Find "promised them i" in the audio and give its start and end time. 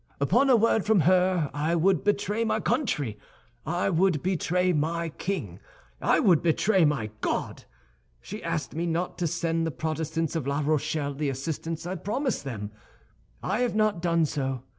11.97-13.59